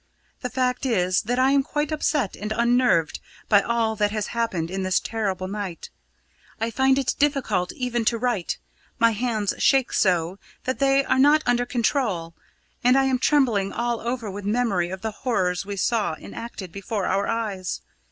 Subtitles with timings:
[0.39, 4.71] The fact is that I am quite upset and unnerved by all that has happened
[4.71, 5.91] in this terrible night.
[6.59, 8.57] I find it difficult even to write;
[8.97, 12.33] my hands shake so that they are not under control,
[12.83, 17.05] and I am trembling all over with memory of the horrors we saw enacted before
[17.05, 17.81] our eyes.